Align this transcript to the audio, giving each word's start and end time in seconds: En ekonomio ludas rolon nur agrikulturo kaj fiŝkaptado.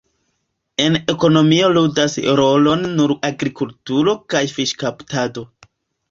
En 0.83 0.95
ekonomio 1.11 1.67
ludas 1.73 2.15
rolon 2.39 2.85
nur 3.01 3.13
agrikulturo 3.29 4.15
kaj 4.35 4.41
fiŝkaptado. 4.55 5.45